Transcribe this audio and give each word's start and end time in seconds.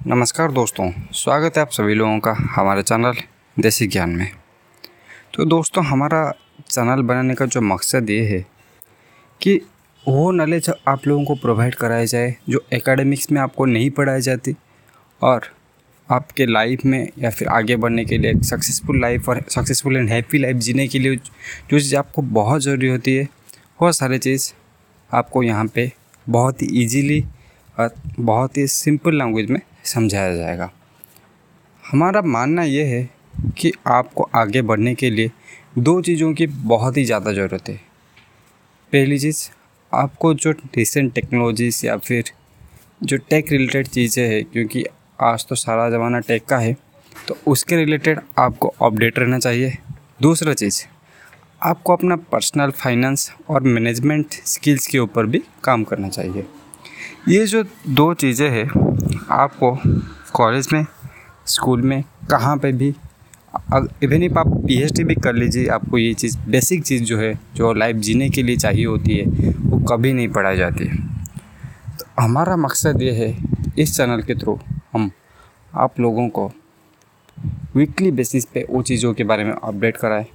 नमस्कार 0.00 0.52
दोस्तों, 0.52 0.88
स्वागत 1.12 1.56
है 1.56 1.62
आप 1.62 1.70
सभी 1.70 1.94
लोगों 1.94 2.18
का 2.18 2.32
हमारे 2.32 2.82
चैनल 2.82 3.16
देसी 3.56 3.86
ज्ञान 3.86 4.10
में। 4.10 4.30
तो 5.34 5.44
दोस्तों, 5.44 5.84
हमारा 5.84 6.32
चैनल 6.70 7.02
बनाने 7.02 7.34
का 7.34 7.46
जो 7.46 7.60
मकसद 7.60 8.10
ये 8.10 8.22
है 8.26 8.40
कि 9.40 9.54
वो 10.04 10.30
नॉलेज 10.32 10.70
आप 10.88 11.06
लोगों 11.06 11.24
को 11.24 11.34
प्रोवाइड 11.34 11.74
कराया 11.74 12.04
जाए, 12.04 12.34
जो 12.48 12.64
एकेडमिक्स 12.72 13.30
में 13.32 13.40
आपको 13.40 13.64
नहीं 13.64 13.90
पढ़ाई 13.90 14.20
जाती 14.20 14.56
और 15.22 15.50
आपके 16.08 16.46
लाइफ 16.46 16.84
में 16.84 17.08
या 17.18 17.30
फिर 17.30 17.48
आगे 17.50 17.76
बढ़ने 17.76 18.04
के 18.04 18.18
लिए 18.18 18.40
सक्सेसफुल 18.40 19.00
लाइफ 19.00 19.28
और 19.28 19.44
सक्सेसफुल 19.50 19.96
एंड 19.96 20.10
हैप्पी 20.10 20.38
लाइफ 20.38 20.56
जीने 20.58 20.88
के 20.88 20.98
लिए 20.98 21.16
जो 21.16 21.78
चीज़ 21.78 21.96
आपको 21.96 22.22
बहुत 22.22 22.62
ज़रूरी 22.62 22.88
होती 22.88 23.16
है, 23.16 23.28
वो 23.82 23.92
सारी 23.92 24.18
चीज़ 24.18 24.52
आपको 25.10 25.42
यहाँ 25.42 25.66
पे 25.74 25.90
बहुत 26.26 26.62
ही 26.62 26.82
ईजीली 26.82 27.24
और 27.78 27.94
बहुत 28.20 28.56
ही 28.56 28.66
सिंपल 28.68 29.18
लैंग्वेज 29.18 29.50
में 29.50 29.60
समझाया 29.84 30.34
जाएगा। 30.36 30.70
हमारा 31.84 32.22
मानना 32.22 32.62
यह 32.64 32.86
है 32.86 33.08
कि 33.58 33.72
आपको 33.88 34.28
आगे 34.34 34.62
बढ़ने 34.62 34.94
के 34.94 35.10
लिए 35.10 35.30
दो 35.78 36.00
चीज़ों 36.02 36.32
की 36.34 36.46
बहुत 36.46 36.96
ही 36.96 37.04
ज़्यादा 37.04 37.32
ज़रूरत 37.32 37.68
है। 37.68 37.76
पहली 38.92 39.18
चीज़, 39.18 39.48
आपको 39.92 40.32
जो 40.34 40.50
रिसेंट 40.76 41.12
टेक्नोलॉजीज़ 41.14 41.84
या 41.86 41.96
फिर 41.98 42.30
जो 43.02 43.16
टेक 43.18 43.52
रिलेटेड 43.52 43.88
चीज़ें 43.88 44.26
हैं, 44.26 44.44
क्योंकि 44.44 44.84
आज 45.22 45.46
तो 45.48 45.54
सारा 45.56 45.88
ज़माना 45.90 46.20
टेक 46.20 46.44
का 46.44 46.58
है 46.58 46.76
तो 47.28 47.36
उसके 47.46 47.76
रिलेटेड 47.76 48.20
आपको 48.38 48.68
अपडेट 48.82 49.18
रहना 49.18 49.38
चाहिए। 49.38 49.76
दूसरा 50.22 50.52
चीज़, 50.54 50.82
आपको 51.62 51.92
अपना 51.92 52.16
पर्सनल 52.32 52.70
फाइनेंस 52.72 53.32
और 53.50 53.62
मैनेजमेंट 53.64 54.34
स्किल्स 54.46 54.86
के 54.86 54.98
ऊपर 54.98 55.26
भी 55.26 55.42
काम 55.64 55.84
करना 55.84 56.08
चाहिए। 56.08 56.46
ये 57.28 57.44
जो 57.46 57.62
दो 57.88 58.12
चीज़ें 58.14 58.48
हैं 58.50 58.89
आपको 59.30 59.76
कॉलेज 60.34 60.68
में 60.72 60.84
स्कूल 61.46 61.82
में, 61.82 62.02
कहाँ 62.30 62.56
पे 62.56 62.72
भी 62.72 62.88
इवन 64.04 64.22
इफ़ 64.22 64.38
आप 64.38 64.48
पीएचडी 64.66 65.04
भी 65.04 65.14
कर 65.14 65.34
लीजिए, 65.34 65.66
आपको 65.68 65.98
ये 65.98 66.12
चीज़ 66.14 66.38
बेसिक 66.48 66.82
चीज़ 66.84 67.02
जो 67.04 67.18
है, 67.18 67.32
जो 67.54 67.72
लाइफ 67.72 67.96
जीने 67.96 68.28
के 68.30 68.42
लिए 68.42 68.56
चाहिए 68.56 68.84
होती 68.86 69.16
है, 69.16 69.50
वो 69.60 69.78
कभी 69.86 70.12
नहीं 70.12 70.28
पढ़ाई 70.28 70.56
जाती। 70.56 70.86
है 70.86 70.96
तो 71.98 72.22
हमारा 72.22 72.56
मकसद 72.56 73.02
ये 73.02 73.12
है, 73.14 73.36
इस 73.78 73.96
चैनल 73.96 74.22
के 74.22 74.34
थ्रू 74.34 74.58
हम 74.94 75.10
आप 75.74 76.00
लोगों 76.00 76.28
को 76.28 76.50
वीकली 77.76 78.10
बेसिस 78.10 78.44
पे 78.44 78.66
वो 78.70 78.82
चीज़ों 78.82 79.12
के 79.14 79.24
बारे 79.24 79.44
में 79.44 79.52
अपडेट 79.52 79.96
कराएँ। 79.96 80.26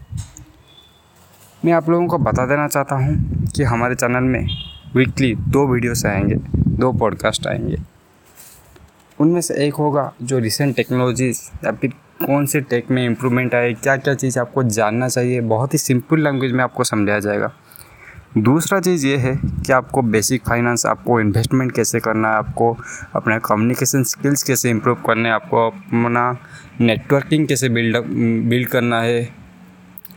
मैं 1.66 1.74
आप 1.74 1.90
लोगों 1.90 2.08
को 2.08 2.18
बता 2.18 2.46
देना 2.46 2.68
चाहता 2.68 2.96
हूँ 2.96 3.48
कि 3.48 3.64
हमारे 3.64 3.96
चैनल 3.96 4.24
में 4.24 4.48
वीकली 4.96 5.34
दो 5.36 5.66
वीडियोस 5.68 6.06
आएँगे, 6.06 6.36
दो 6.58 6.92
पॉडकास्ट 6.94 7.48
आएँगे। 7.48 7.78
उनमें 9.18 9.42
से 9.42 9.54
एक 9.66 9.74
होगा 9.74 10.12
जो 10.22 10.40
रिसेंट 10.40 10.76
टेक्नोलॉजीज़ 10.76 11.42
या 11.66 11.72
फिर 11.72 11.94
कौन 12.26 12.46
से 12.46 12.62
टेक 12.62 12.90
में 12.92 13.06
इम्प्रूवमेंट 13.06 13.56
आए 13.56 13.74
क्या 13.74 13.96
क्या 13.98 14.14
चीज़ 14.14 14.40
आपको 14.40 14.64
जानना 14.64 15.08
चाहिए, 15.08 15.42
बहुत 15.42 15.74
ही 15.74 15.78
सिंपल 15.80 16.24
लैंग्वेज 16.24 16.52
में 16.52 16.64
आपको 16.64 16.84
समझाया 16.84 17.20
जाएगा। 17.20 17.52
दूसरा 18.38 18.80
चीज़ 18.80 19.06
ये 19.08 19.18
है 19.18 19.36
कि 19.36 19.72
आपको 19.74 20.02
बेसिक 20.02 20.42
फाइनेंस 20.48 20.86
आपको 20.86 21.20
इन्वेस्टमेंट 21.20 21.72
कैसे 21.72 22.00
करना 22.00 22.30
है, 22.30 22.36
आपको 22.36 22.76
अपना 23.16 23.38
कम्युनिकेशन 23.40 24.04
स्किल्स 24.04 24.44
कैसे 24.44 24.70
इम्प्रूव 24.70 24.98
करने 25.08 25.30
हैं, 25.30 25.36
आपको 25.36 25.68
अपना 25.68 26.32
नेटवर्किंग 26.82 27.48
कैसे 27.48 27.70
बिल्ड 27.70 27.98
बिल्ड 28.50 28.70
करना 28.70 29.02
है, 29.02 29.22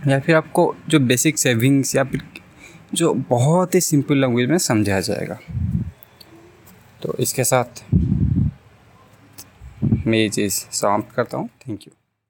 या 0.06 0.18
फिर 0.20 0.36
आपको 0.36 0.74
जो 0.88 1.00
बेसिक 1.00 1.38
सेविंग्स 1.38 1.94
या 1.96 2.04
फिर 2.04 2.22
जो 2.94 3.12
बहुत 3.30 3.74
ही 3.74 3.80
सिंपल 3.80 4.16
लैंग्वेज 4.16 4.50
में 4.50 4.58
समझाया 4.58 5.00
जाएगा। 5.00 5.38
तो 7.02 7.14
इसके 7.20 7.44
साथ 7.44 7.84
मैं 10.08 10.18
ये 10.18 10.28
चीज़ 10.28 10.54
समाप्त 10.72 11.14
करता 11.14 11.38
हूँ। 11.38 11.48
Thank 11.68 11.86
you. 11.86 11.97